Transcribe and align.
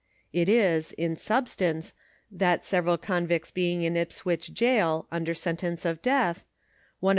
It 0.33 0.49
is, 0.49 0.93
in 0.93 1.15
substance, 1.15 1.93
that 2.31 2.65
several 2.65 2.97
con 2.97 3.27
victs 3.27 3.51
being 3.53 3.83
in 3.83 3.95
Ipswich 3.95 4.51
jail, 4.51 5.05
und^r 5.11 5.37
sentence 5.37 5.85
of 5.85 6.01
death, 6.01 6.43
one 6.97 6.99
of 6.99 6.99
* 6.99 6.99
Select. 7.01 7.09